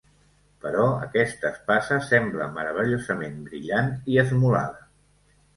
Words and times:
Però 0.61 0.85
aquesta 1.07 1.49
espasa 1.57 1.99
sembla 2.07 2.49
meravellosament 2.57 3.39
brillant 3.51 3.93
i 4.15 4.21
esmolada. 4.27 4.87